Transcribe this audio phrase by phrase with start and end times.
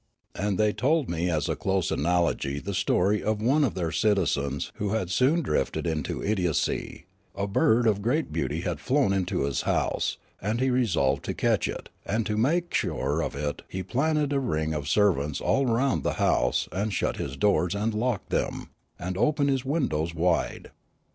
[0.33, 4.71] AikI they told me as a close analogy the story of one of their citizens
[4.77, 9.61] who had soon drifted into idiocy; a bird of great beauty had flown into his
[9.61, 14.33] house, and he resolved to catch it; and to make sure of it he planted
[14.33, 18.69] a ring of servants all round the house and shut his doors and locked them,
[18.97, 20.71] and opened his windows wide.